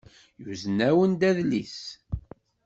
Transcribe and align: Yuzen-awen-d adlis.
Yuzen-awen-d 0.43 1.21
adlis. 1.29 1.79